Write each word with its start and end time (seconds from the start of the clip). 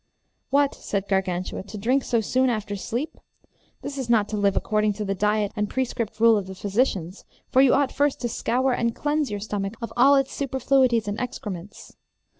What, 0.49 0.73
said 0.73 1.07
Gargantua, 1.07 1.61
to 1.61 1.77
drink 1.77 2.03
so 2.03 2.21
soon 2.21 2.49
after 2.49 2.75
sleep? 2.75 3.19
This 3.83 3.99
is 3.99 4.09
not 4.09 4.27
to 4.29 4.35
live 4.35 4.57
according 4.57 4.93
to 4.93 5.05
the 5.05 5.13
diet 5.13 5.51
and 5.55 5.69
prescript 5.69 6.19
rule 6.19 6.37
of 6.39 6.47
the 6.47 6.55
physicians, 6.55 7.23
for 7.51 7.61
you 7.61 7.75
ought 7.75 7.91
first 7.91 8.19
to 8.21 8.27
scour 8.27 8.73
and 8.73 8.95
cleanse 8.95 9.29
your 9.29 9.39
stomach 9.39 9.75
of 9.79 9.93
all 9.95 10.15
its 10.15 10.33
superfluities 10.33 11.07
and 11.07 11.19
excrements. 11.19 11.97